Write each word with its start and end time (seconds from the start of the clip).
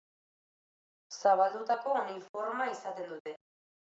Zabaldutako 1.17 1.93
onil 1.99 2.17
forma 2.31 2.67
izaten 2.71 3.09
dute. 3.13 3.37